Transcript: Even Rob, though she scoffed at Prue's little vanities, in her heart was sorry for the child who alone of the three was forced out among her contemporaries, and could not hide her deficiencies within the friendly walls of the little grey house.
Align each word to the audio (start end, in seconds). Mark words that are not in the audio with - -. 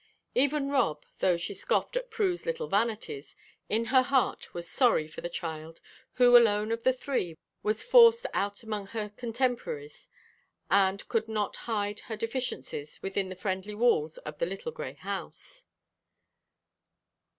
Even 0.33 0.71
Rob, 0.71 1.05
though 1.19 1.37
she 1.37 1.53
scoffed 1.53 1.95
at 1.95 2.09
Prue's 2.09 2.43
little 2.47 2.67
vanities, 2.67 3.35
in 3.69 3.85
her 3.93 4.01
heart 4.01 4.51
was 4.51 4.67
sorry 4.67 5.07
for 5.07 5.21
the 5.21 5.29
child 5.29 5.79
who 6.13 6.35
alone 6.35 6.71
of 6.71 6.81
the 6.81 6.91
three 6.91 7.37
was 7.61 7.83
forced 7.83 8.25
out 8.33 8.63
among 8.63 8.87
her 8.87 9.09
contemporaries, 9.15 10.09
and 10.71 11.07
could 11.07 11.27
not 11.27 11.55
hide 11.69 11.99
her 11.99 12.17
deficiencies 12.17 12.99
within 13.03 13.29
the 13.29 13.35
friendly 13.35 13.75
walls 13.75 14.17
of 14.17 14.39
the 14.39 14.47
little 14.47 14.71
grey 14.71 14.93
house. 14.93 15.65